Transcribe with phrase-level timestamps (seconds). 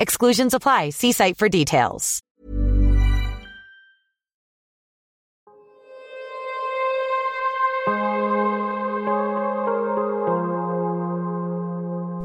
[0.00, 0.90] Exclusions apply.
[0.90, 2.20] See site for details.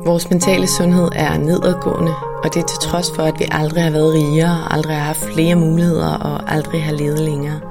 [0.05, 3.92] Vores mentale sundhed er nedadgående, og det er til trods for, at vi aldrig har
[3.92, 7.62] været rigere, aldrig har haft flere muligheder og aldrig har levet længere.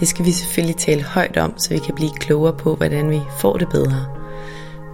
[0.00, 3.20] Det skal vi selvfølgelig tale højt om, så vi kan blive klogere på, hvordan vi
[3.40, 4.15] får det bedre.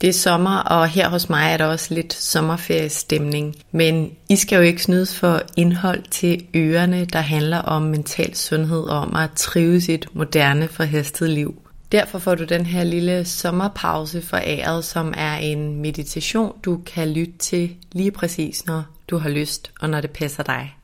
[0.00, 3.56] Det er sommer, og her hos mig er der også lidt sommerferiestemning.
[3.72, 8.82] Men I skal jo ikke snydes for indhold til ørerne, der handler om mental sundhed
[8.82, 11.62] og om at trives i et moderne forhastet liv.
[11.92, 17.38] Derfor får du den her lille sommerpause foræret, som er en meditation, du kan lytte
[17.38, 20.76] til lige præcis, når du har lyst og når det passer dig.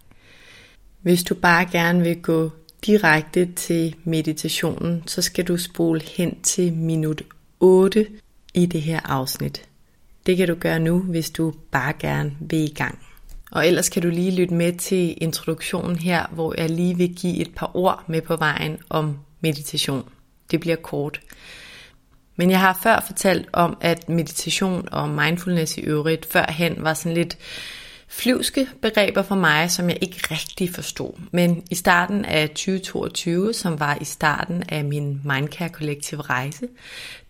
[1.03, 2.51] Hvis du bare gerne vil gå
[2.87, 7.23] direkte til meditationen, så skal du spole hen til minut
[7.61, 8.07] 8
[8.55, 9.69] i det her afsnit.
[10.27, 12.99] Det kan du gøre nu, hvis du bare gerne vil i gang.
[13.51, 17.37] Og ellers kan du lige lytte med til introduktionen her, hvor jeg lige vil give
[17.37, 20.05] et par ord med på vejen om meditation.
[20.51, 21.21] Det bliver kort.
[22.37, 27.15] Men jeg har før fortalt om, at meditation og mindfulness i øvrigt førhen var sådan
[27.15, 27.39] lidt
[28.13, 31.13] flyvske begreber for mig, som jeg ikke rigtig forstod.
[31.31, 36.69] Men i starten af 2022, som var i starten af min Mindcare Collective rejse,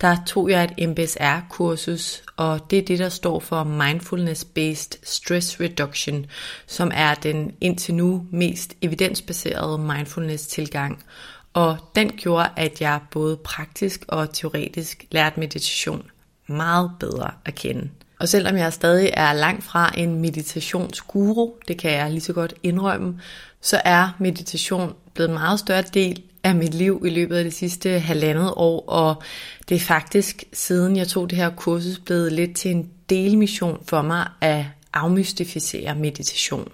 [0.00, 5.60] der tog jeg et MBSR-kursus, og det er det, der står for Mindfulness Based Stress
[5.60, 6.26] Reduction,
[6.66, 11.04] som er den indtil nu mest evidensbaserede mindfulness-tilgang.
[11.52, 16.02] Og den gjorde, at jeg både praktisk og teoretisk lærte meditation
[16.46, 17.90] meget bedre at kende.
[18.22, 22.54] Og selvom jeg stadig er langt fra en meditationsguru, det kan jeg lige så godt
[22.62, 23.20] indrømme,
[23.60, 27.54] så er meditation blevet en meget større del af mit liv i løbet af det
[27.54, 29.22] sidste halvandet år, og
[29.68, 34.02] det er faktisk siden jeg tog det her kursus blevet lidt til en delmission for
[34.02, 36.68] mig at afmystificere meditation.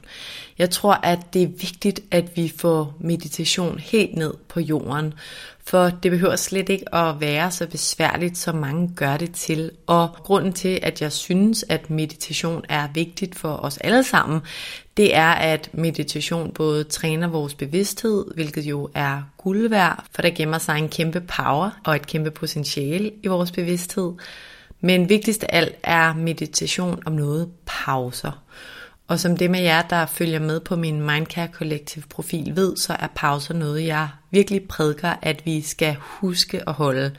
[0.58, 5.14] Jeg tror, at det er vigtigt, at vi får meditation helt ned på jorden,
[5.64, 9.70] for det behøver slet ikke at være så besværligt, som mange gør det til.
[9.86, 14.40] Og grunden til, at jeg synes, at meditation er vigtigt for os alle sammen,
[14.96, 20.30] det er, at meditation både træner vores bevidsthed, hvilket jo er guld værd, for der
[20.30, 24.12] gemmer sig en kæmpe power og et kæmpe potentiale i vores bevidsthed.
[24.80, 28.42] Men vigtigst af alt er meditation om noget pauser.
[29.08, 32.92] Og som det med jer, der følger med på min Mindcare Collective profil ved, så
[32.92, 37.16] er pauser noget, jeg virkelig prædiker, at vi skal huske at holde.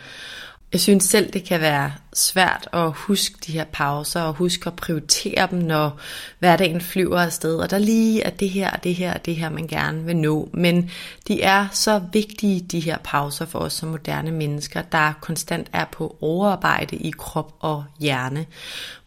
[0.73, 4.75] Jeg synes selv, det kan være svært at huske de her pauser og huske at
[4.75, 5.99] prioritere dem, når
[6.39, 7.55] hverdagen flyver afsted.
[7.55, 10.49] Og der lige er det her, det her, det her, man gerne vil nå.
[10.53, 10.91] Men
[11.27, 15.85] de er så vigtige, de her pauser for os som moderne mennesker, der konstant er
[15.91, 18.45] på overarbejde i krop og hjerne.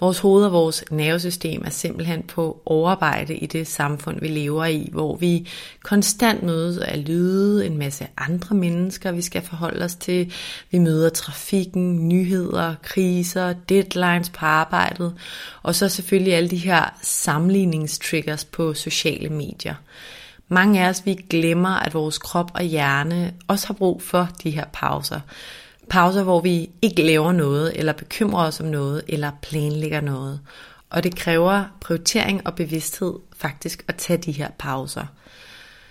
[0.00, 4.88] Vores hoved og vores nervesystem er simpelthen på overarbejde i det samfund, vi lever i,
[4.93, 5.49] hvor vi
[5.82, 10.32] konstant mødes af lyde, en masse andre mennesker, vi skal forholde os til.
[10.70, 15.15] Vi møder trafikken, nyheder, kriser, deadlines på arbejdet,
[15.63, 19.75] og så selvfølgelig alle de her sammenligningstriggers på sociale medier.
[20.49, 24.51] Mange af os, vi glemmer, at vores krop og hjerne også har brug for de
[24.51, 25.21] her pauser.
[25.91, 30.41] Pauser, hvor vi ikke laver noget, eller bekymrer os om noget, eller planlægger noget.
[30.91, 35.07] Og det kræver prioritering og bevidsthed faktisk at tage de her pauser.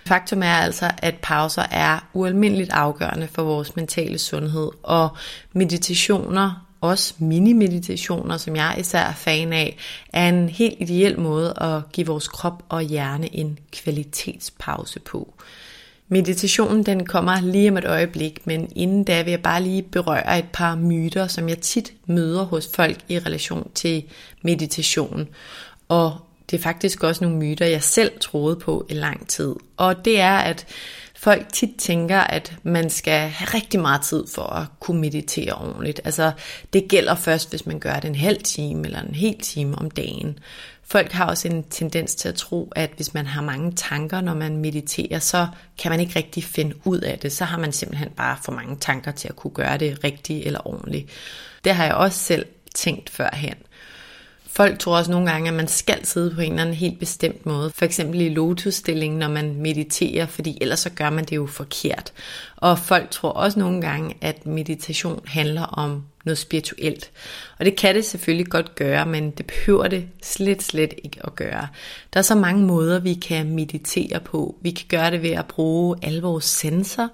[0.06, 5.16] Faktum er altså, at pauser er ualmindeligt afgørende for vores mentale sundhed, og
[5.52, 9.76] meditationer, også mini-meditationer, som jeg især er fan af,
[10.12, 15.34] er en helt ideel måde at give vores krop og hjerne en kvalitetspause på.
[16.08, 20.38] Meditationen den kommer lige om et øjeblik, men inden da vil jeg bare lige berøre
[20.38, 24.04] et par myter, som jeg tit møder hos folk i relation til
[24.42, 25.28] meditation.
[25.88, 26.16] Og
[26.50, 29.54] det er faktisk også nogle myter, jeg selv troede på i lang tid.
[29.76, 30.66] Og det er, at
[31.22, 36.00] folk tit tænker, at man skal have rigtig meget tid for at kunne meditere ordentligt.
[36.04, 36.32] Altså,
[36.72, 39.90] det gælder først, hvis man gør det en halv time eller en hel time om
[39.90, 40.38] dagen.
[40.84, 44.34] Folk har også en tendens til at tro, at hvis man har mange tanker, når
[44.34, 45.46] man mediterer, så
[45.78, 47.32] kan man ikke rigtig finde ud af det.
[47.32, 50.66] Så har man simpelthen bare for mange tanker til at kunne gøre det rigtigt eller
[50.66, 51.10] ordentligt.
[51.64, 53.56] Det har jeg også selv tænkt førhen.
[54.54, 57.46] Folk tror også nogle gange, at man skal sidde på en eller anden helt bestemt
[57.46, 57.70] måde.
[57.74, 62.12] For eksempel i lotusstilling, når man mediterer, fordi ellers så gør man det jo forkert.
[62.56, 67.10] Og folk tror også nogle gange, at meditation handler om noget spirituelt.
[67.58, 71.34] Og det kan det selvfølgelig godt gøre, men det behøver det slet, slet ikke at
[71.34, 71.68] gøre.
[72.12, 74.56] Der er så mange måder, vi kan meditere på.
[74.62, 77.08] Vi kan gøre det ved at bruge alle vores sensorer.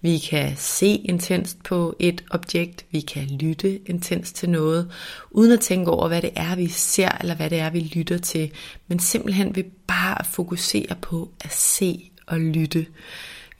[0.00, 2.84] Vi kan se intenst på et objekt.
[2.90, 4.90] Vi kan lytte intenst til noget,
[5.30, 8.18] uden at tænke over, hvad det er, vi ser, eller hvad det er, vi lytter
[8.18, 8.52] til.
[8.88, 12.86] Men simpelthen ved bare at fokusere på at se og lytte.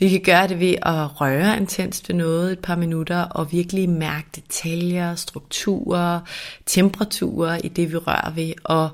[0.05, 3.89] Vi kan gøre det ved at røre intenst ved noget et par minutter og virkelig
[3.89, 6.21] mærke detaljer, strukturer,
[6.67, 8.91] temperaturer i det vi rører ved og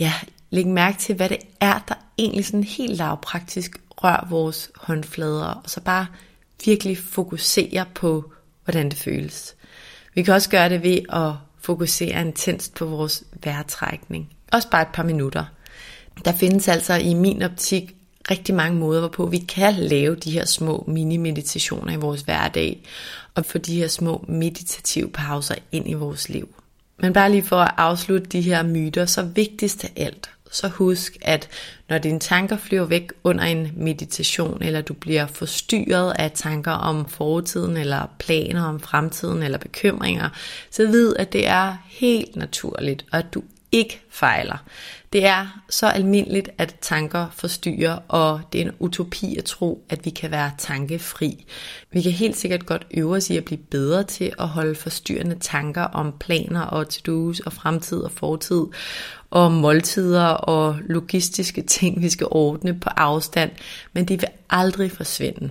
[0.00, 0.12] ja,
[0.50, 5.70] lægge mærke til hvad det er der egentlig sådan helt lavpraktisk rør vores håndflader og
[5.70, 6.06] så bare
[6.64, 8.32] virkelig fokusere på
[8.64, 9.56] hvordan det føles.
[10.14, 14.28] Vi kan også gøre det ved at fokusere intenst på vores vejrtrækning.
[14.52, 15.44] Også bare et par minutter.
[16.24, 17.94] Der findes altså i min optik
[18.30, 22.82] rigtig mange måder, hvorpå vi kan lave de her små mini-meditationer i vores hverdag,
[23.34, 26.48] og få de her små meditative pauser ind i vores liv.
[26.98, 31.16] Men bare lige for at afslutte de her myter, så vigtigst af alt, så husk,
[31.22, 31.48] at
[31.88, 37.08] når dine tanker flyver væk under en meditation, eller du bliver forstyrret af tanker om
[37.08, 40.28] fortiden, eller planer om fremtiden, eller bekymringer,
[40.70, 43.42] så vid, at det er helt naturligt, og at du
[43.72, 44.56] ikke fejler.
[45.12, 50.04] Det er så almindeligt, at tanker forstyrrer, og det er en utopi at tro, at
[50.04, 51.46] vi kan være tankefri.
[51.90, 55.36] Vi kan helt sikkert godt øve os i at blive bedre til at holde forstyrrende
[55.40, 58.66] tanker om planer og to-dos og fremtid og fortid,
[59.30, 63.50] og måltider og logistiske ting, vi skal ordne på afstand,
[63.92, 65.50] men de vil aldrig forsvinde.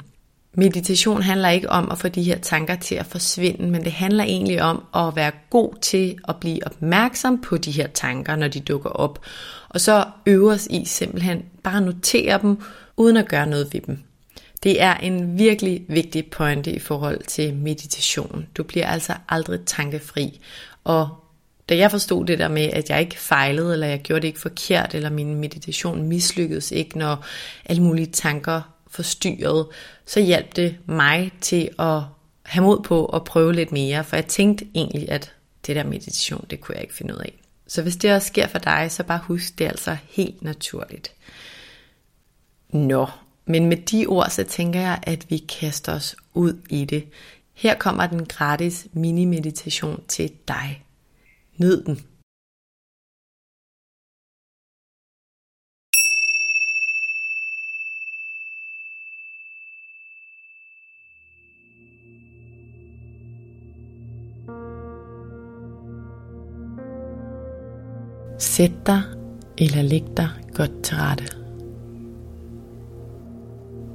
[0.59, 4.23] Meditation handler ikke om at få de her tanker til at forsvinde, men det handler
[4.23, 8.59] egentlig om at være god til at blive opmærksom på de her tanker, når de
[8.59, 9.19] dukker op.
[9.69, 12.57] Og så øve os i simpelthen bare notere dem,
[12.97, 13.99] uden at gøre noget ved dem.
[14.63, 18.47] Det er en virkelig vigtig pointe i forhold til meditation.
[18.57, 20.39] Du bliver altså aldrig tankefri.
[20.83, 21.09] Og
[21.69, 24.39] da jeg forstod det der med, at jeg ikke fejlede, eller jeg gjorde det ikke
[24.39, 27.25] forkert, eller min meditation mislykkedes ikke, når
[27.65, 28.61] alle mulige tanker
[28.97, 29.67] forstyrret,
[30.05, 32.01] så hjalp det mig til at
[32.43, 35.33] have mod på at prøve lidt mere, for jeg tænkte egentlig, at
[35.67, 37.33] det der meditation, det kunne jeg ikke finde ud af.
[37.67, 41.11] Så hvis det også sker for dig, så bare husk, det er altså helt naturligt.
[42.69, 43.07] Nå,
[43.45, 47.07] men med de ord, så tænker jeg, at vi kaster os ud i det.
[47.53, 50.83] Her kommer den gratis mini-meditation til dig.
[51.57, 52.01] Nyd den.
[68.37, 69.01] Sæt dig
[69.57, 71.23] eller læg dig godt til rette.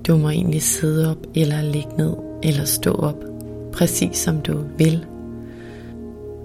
[0.06, 3.24] Du må egentlig sidde op eller ligge ned eller stå op,
[3.72, 5.06] præcis som du vil.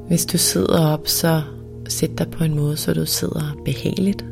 [0.08, 1.42] Hvis du sidder op, så
[1.90, 4.26] sæt dig på en måde, så du sidder behageligt.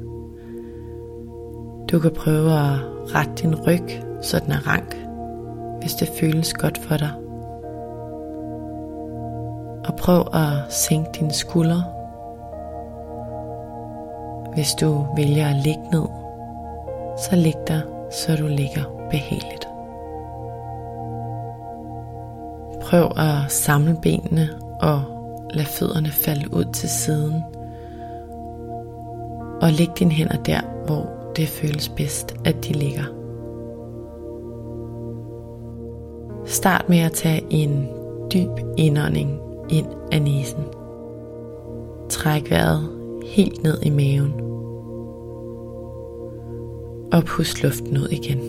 [1.92, 2.80] Du kan prøve at
[3.16, 4.96] rette din ryg, så den er rank,
[5.82, 7.12] hvis det føles godt for dig.
[9.86, 11.95] Og prøv at sænke dine skuldre
[14.56, 16.06] hvis du vælger at ligge ned,
[17.18, 17.82] så lig dig,
[18.12, 19.68] så du ligger behageligt.
[22.82, 24.50] Prøv at samle benene
[24.82, 25.02] og
[25.50, 27.44] lad fødderne falde ud til siden.
[29.62, 33.04] Og læg dine hænder der, hvor det føles bedst, at de ligger.
[36.46, 37.88] Start med at tage en
[38.34, 40.64] dyb indånding ind af næsen.
[42.10, 42.90] Træk vejret
[43.26, 44.45] helt ned i maven
[47.16, 48.40] Ophus luften ud igen.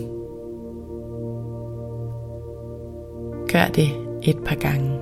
[3.51, 3.89] Gør det
[4.23, 4.99] et par gange.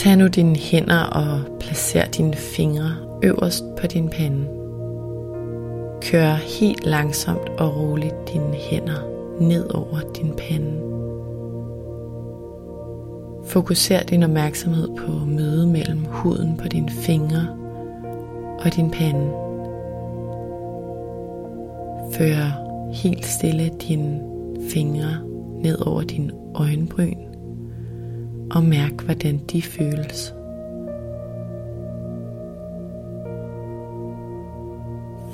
[0.00, 4.46] Tag nu dine hænder og placer dine fingre øverst på din pande.
[6.02, 9.00] Kør helt langsomt og roligt dine hænder
[9.40, 10.80] ned over din pande.
[13.46, 17.46] Fokuser din opmærksomhed på mødet mellem huden på dine fingre
[18.64, 19.30] og din pande.
[22.12, 22.36] Før
[22.92, 24.20] helt stille dine
[24.70, 25.18] fingre
[25.62, 27.19] ned over din øjenbryn
[28.60, 30.34] og mærk, hvordan de føles.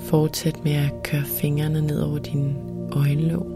[0.01, 2.57] Fortsæt med at køre fingrene ned over din
[2.93, 3.47] øjenlåg,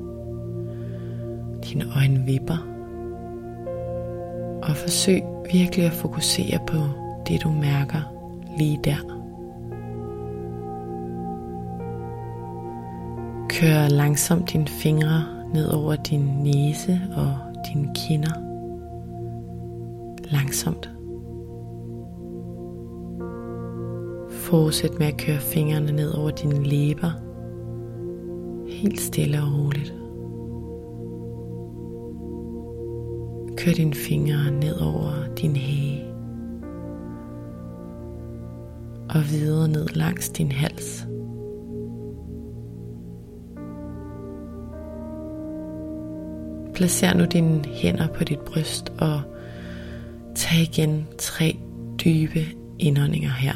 [1.64, 2.66] dine øjenvipper,
[4.62, 5.22] og forsøg
[5.52, 6.78] virkelig at fokusere på
[7.28, 8.14] det, du mærker
[8.58, 9.20] lige der.
[13.48, 15.24] Kør langsomt dine fingre
[15.54, 18.49] ned over din næse og dine kinder
[20.30, 20.90] langsomt.
[24.30, 27.10] Fortsæt med at køre fingrene ned over dine læber,
[28.68, 29.94] helt stille og roligt.
[33.56, 36.04] Kør dine fingre ned over din hage
[39.14, 41.06] og videre ned langs din hals.
[46.74, 49.20] Placer nu dine hænder på dit bryst og
[50.40, 51.56] Tag igen tre
[52.04, 52.40] dybe
[52.78, 53.54] indåndinger her.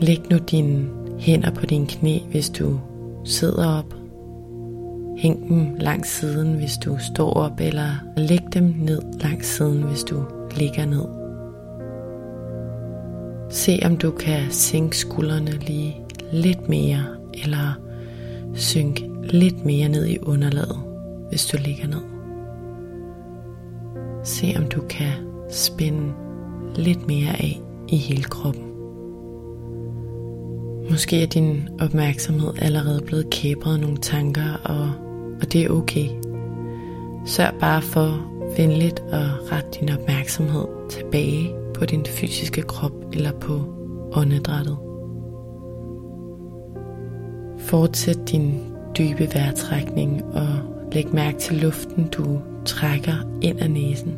[0.00, 0.88] Læg nu dine
[1.18, 2.80] hænder på dine knæ, hvis du
[3.24, 4.01] sidder op.
[5.22, 10.04] Hæng dem langs siden, hvis du står op, eller læg dem ned langs siden, hvis
[10.04, 10.24] du
[10.56, 11.04] ligger ned.
[13.50, 15.96] Se om du kan sænke skuldrene lige
[16.32, 17.04] lidt mere,
[17.44, 17.78] eller
[18.54, 20.78] synke lidt mere ned i underlaget,
[21.28, 22.02] hvis du ligger ned.
[24.24, 25.12] Se om du kan
[25.50, 26.12] spænde
[26.74, 28.64] lidt mere af i hele kroppen.
[30.90, 35.11] Måske er din opmærksomhed allerede blevet kæbret nogle tanker, og,
[35.42, 36.08] og det er okay.
[37.24, 43.60] Sørg bare for venligt at rette din opmærksomhed tilbage på din fysiske krop eller på
[44.12, 44.76] åndedrættet.
[47.58, 48.60] Fortsæt din
[48.98, 50.48] dybe vejrtrækning og
[50.92, 54.16] læg mærke til luften, du trækker ind af næsen.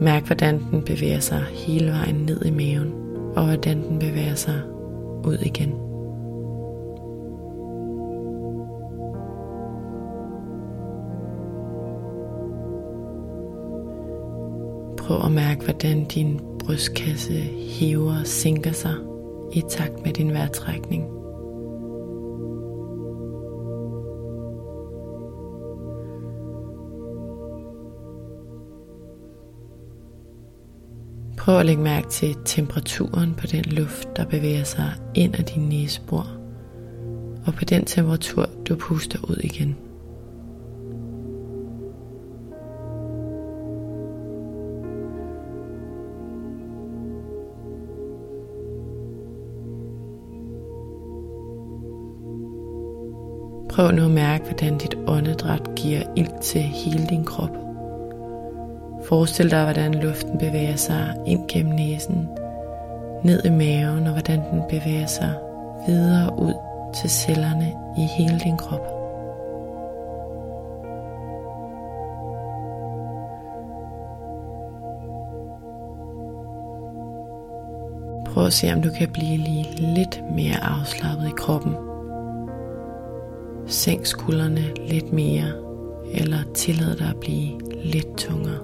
[0.00, 2.92] Mærk, hvordan den bevæger sig hele vejen ned i maven,
[3.36, 4.60] og hvordan den bevæger sig
[5.24, 5.89] ud igen.
[15.10, 17.34] På at mærke, hvordan din brystkasse
[17.80, 18.94] hæver og sænker sig
[19.52, 21.04] i takt med din vejrtrækning.
[31.38, 35.68] Prøv at lægge mærke til temperaturen på den luft, der bevæger sig ind ad din
[35.68, 36.26] næsebor,
[37.46, 39.89] og på den temperatur, du puster ud igen.
[53.80, 57.50] Prøv nu at mærke, hvordan dit åndedræt giver ild til hele din krop.
[59.04, 62.28] Forestil dig, hvordan luften bevæger sig ind gennem næsen,
[63.24, 65.34] ned i maven, og hvordan den bevæger sig
[65.86, 66.54] videre ud
[67.00, 68.86] til cellerne i hele din krop.
[78.26, 81.89] Prøv at se, om du kan blive lige lidt mere afslappet i kroppen.
[83.70, 85.52] Sænk skuldrene lidt mere,
[86.14, 88.58] eller tillad dig at blive lidt tungere.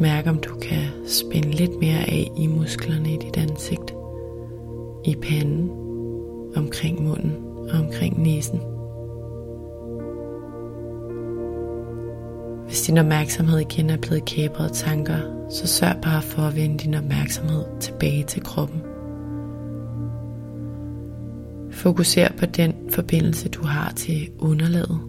[0.00, 3.94] Mærk om du kan spænde lidt mere af i musklerne i dit ansigt,
[5.04, 5.70] i panden,
[6.56, 7.36] omkring munden
[7.72, 8.60] og omkring næsen.
[12.66, 16.94] Hvis din opmærksomhed igen er blevet kæbret tanker, så sørg bare for at vende din
[16.94, 18.93] opmærksomhed tilbage til kroppen.
[21.84, 25.00] Fokuser på den forbindelse, du har til underlaget.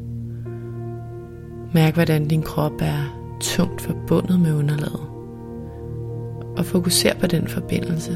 [1.73, 5.01] Mærk, hvordan din krop er tungt forbundet med underlaget.
[6.57, 8.11] Og fokuser på den forbindelse.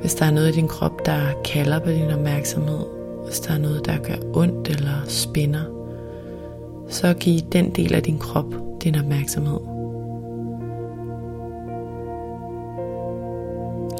[0.00, 2.84] Hvis der er noget i din krop, der kalder på din opmærksomhed,
[3.24, 5.64] hvis der er noget, der gør ondt eller spænder,
[6.88, 8.54] så giv den del af din krop
[8.84, 9.73] din opmærksomhed.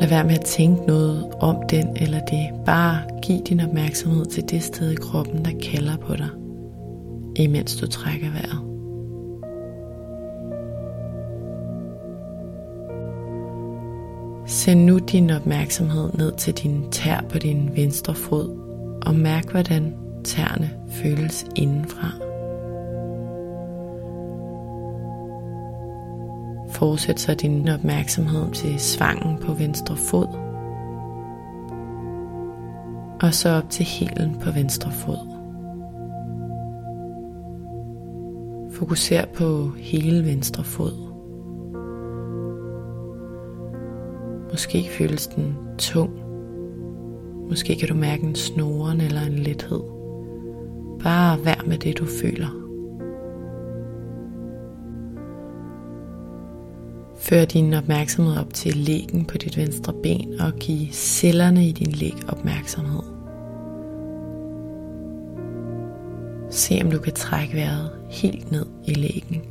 [0.05, 2.65] Lad være med at tænke noget om den eller det.
[2.67, 6.29] Bare giv din opmærksomhed til det sted i kroppen, der kalder på dig,
[7.37, 8.61] imens du trækker vejret.
[14.47, 18.49] Send nu din opmærksomhed ned til din tær på din venstre fod
[19.07, 19.95] og mærk hvordan
[20.25, 22.34] tærne føles indenfra.
[26.75, 30.27] Fortsæt så din opmærksomhed til svangen på venstre fod.
[33.23, 35.35] Og så op til hælen på venstre fod.
[38.73, 40.93] Fokuser på hele venstre fod.
[44.51, 46.11] Måske føles den tung.
[47.49, 49.81] Måske kan du mærke en snoren eller en lethed.
[51.03, 52.64] Bare vær med det du føler.
[57.29, 61.93] Før din opmærksomhed op til lægen på dit venstre ben og giv cellerne i din
[61.93, 63.03] læg opmærksomhed.
[66.51, 69.43] Se om du kan trække vejret helt ned i lægen.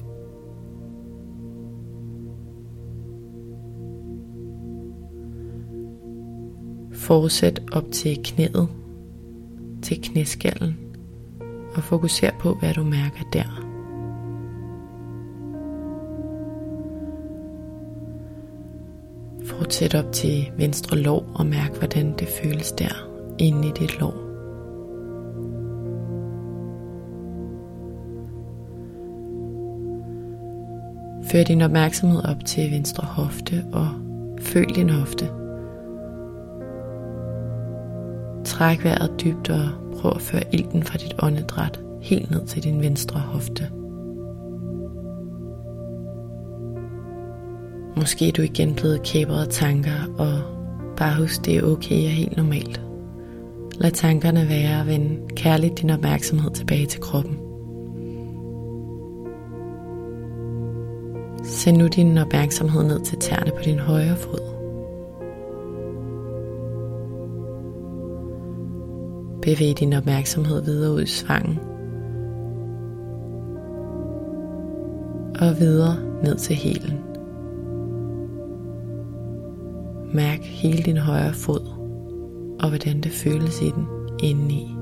[6.94, 8.68] Fortsæt op til knæet,
[9.82, 10.77] til knæskallen
[11.75, 13.52] og fokuser på, hvad du mærker der.
[19.73, 23.09] Tæt op til venstre lår og mærk, hvordan det føles der
[23.39, 24.13] inde i dit lår.
[31.31, 33.88] Før din opmærksomhed op til venstre hofte og
[34.39, 35.29] føl din hofte.
[38.45, 42.81] Træk vejret dybt og prøv at føre ilten fra dit åndedræt helt ned til din
[42.81, 43.83] venstre hofte.
[48.04, 50.42] Måske er du igen blevet kæbret af tanker, og
[50.98, 52.82] bare husk, det er okay og helt normalt.
[53.76, 57.38] Lad tankerne være og vend kærligt din opmærksomhed tilbage til kroppen.
[61.44, 64.39] Send nu din opmærksomhed ned til tæerne på din højre fod.
[69.42, 71.60] Bevæg din opmærksomhed videre ud i svangen.
[75.42, 77.12] Og videre ned til hælen.
[80.13, 81.67] Mærk hele din højre fod,
[82.60, 83.88] og hvordan det føles i den
[84.23, 84.76] indeni.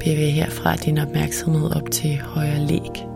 [0.00, 3.06] Bevæg herfra din opmærksomhed op til højre læg.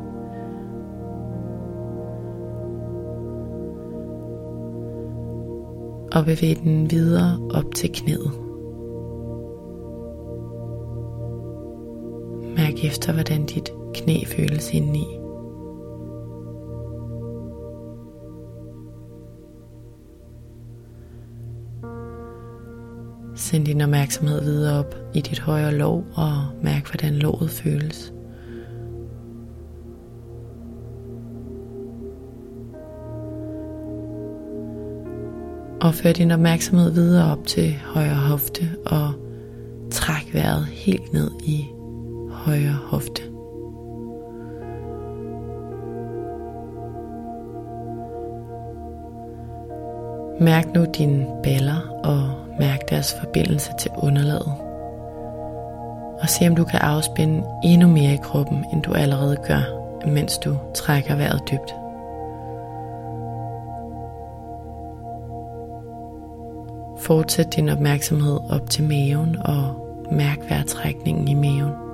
[6.13, 8.31] Og bevæg den videre op til knæet.
[12.57, 15.22] Mærk efter, hvordan dit knæ føles indeni.
[23.53, 28.13] Send din opmærksomhed videre op i dit højre lov og mærk, hvordan låret føles.
[35.81, 39.13] Og før din opmærksomhed videre op til højre hofte og
[39.91, 41.65] træk vejret helt ned i
[42.31, 43.23] højre hofte.
[50.41, 54.53] Mærk nu dine baller og Mærk deres forbindelse til underlaget.
[56.21, 59.63] Og se om du kan afspænde endnu mere i kroppen, end du allerede gør,
[60.07, 61.75] mens du trækker vejret dybt.
[66.99, 69.75] Fortsæt din opmærksomhed op til maven og
[70.11, 71.92] mærk vejrtrækningen i maven.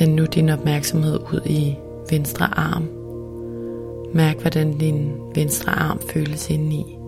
[0.00, 1.76] Send nu din opmærksomhed ud i
[2.10, 2.88] venstre arm.
[4.14, 6.98] Mærk, hvordan din venstre arm føles indeni.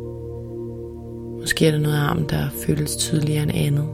[1.41, 3.89] Måske er der noget arm, der føles tydeligere end andet.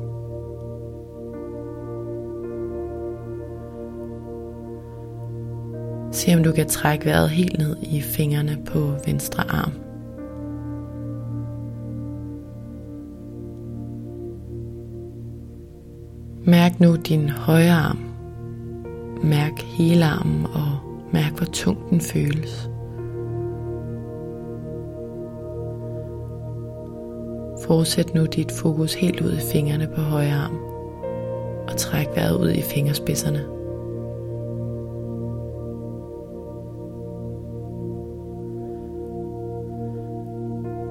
[6.12, 9.72] Se om du kan trække vejret helt ned i fingrene på venstre arm.
[16.44, 18.07] Mærk nu din højre arm.
[19.22, 20.78] Mærk hele armen og
[21.12, 22.70] mærk hvor tung den føles.
[27.66, 30.58] Fortsæt nu dit fokus helt ud i fingrene på højre arm
[31.68, 33.44] og træk vejret ud i fingerspidserne.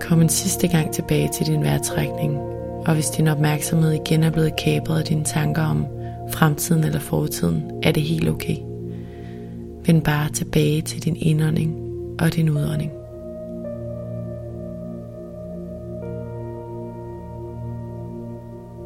[0.01, 2.37] Kom en sidste gang tilbage til din vejrtrækning,
[2.87, 5.85] og hvis din opmærksomhed igen er blevet kapret af dine tanker om
[6.33, 8.57] fremtiden eller fortiden, er det helt okay.
[9.85, 11.75] Vend bare tilbage til din indånding
[12.19, 12.91] og din udånding.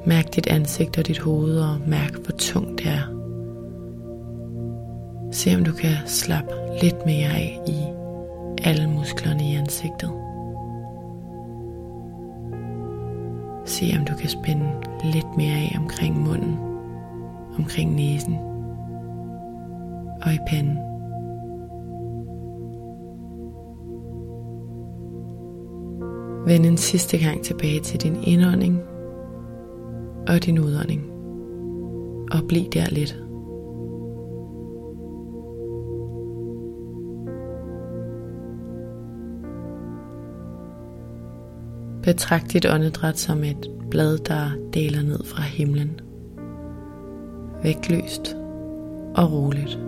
[0.05, 3.21] Mærk dit ansigt og dit hoved og mærk hvor tungt det er.
[5.31, 6.51] Se om du kan slappe
[6.81, 7.77] lidt mere af i
[8.63, 10.11] alle musklerne i ansigtet.
[13.65, 14.69] Se om du kan spænde
[15.03, 16.70] lidt mere af omkring munden,
[17.57, 18.35] omkring næsen
[20.21, 20.77] og i panden.
[26.45, 28.81] Vend en sidste gang tilbage til din indånding
[30.27, 31.11] og din udånding.
[32.31, 33.17] Og bliv der lidt.
[42.03, 45.99] Betragt dit åndedræt som et blad, der daler ned fra himlen.
[47.63, 48.35] Vægtløst
[49.15, 49.79] og roligt.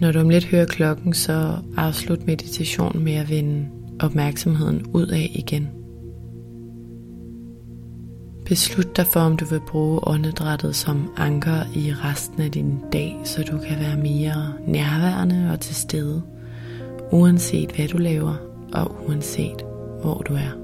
[0.00, 3.68] Når du om lidt hører klokken, så afslut meditationen med at vende
[4.00, 5.68] opmærksomheden ud af igen.
[8.46, 13.20] Beslut dig for, om du vil bruge åndedrættet som anker i resten af din dag,
[13.24, 16.22] så du kan være mere nærværende og til stede,
[17.12, 18.34] uanset hvad du laver
[18.72, 19.62] og uanset
[20.02, 20.61] hvor du er.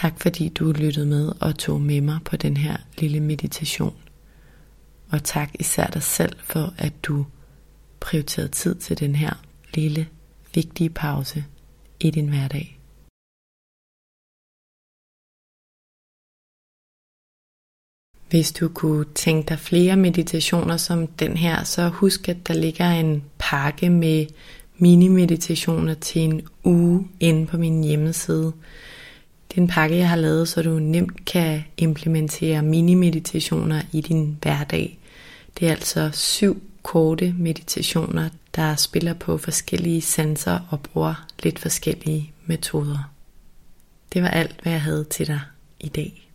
[0.00, 3.96] Tak fordi du lyttede med og tog med mig på den her lille meditation.
[5.12, 7.26] Og tak især dig selv for, at du
[8.00, 9.32] prioriterede tid til den her
[9.74, 10.08] lille,
[10.54, 11.44] vigtige pause
[12.00, 12.80] i din hverdag.
[18.30, 22.90] Hvis du kunne tænke dig flere meditationer som den her, så husk, at der ligger
[22.90, 24.26] en pakke med
[24.78, 28.52] mini-meditationer til en uge inde på min hjemmeside.
[29.50, 34.38] Det er en pakke, jeg har lavet, så du nemt kan implementere mini-meditationer i din
[34.42, 34.98] hverdag.
[35.58, 42.32] Det er altså syv korte meditationer, der spiller på forskellige sanser og bruger lidt forskellige
[42.46, 43.12] metoder.
[44.12, 45.40] Det var alt, hvad jeg havde til dig
[45.80, 46.29] i dag.